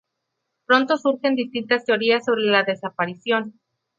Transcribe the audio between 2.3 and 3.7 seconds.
la desaparición.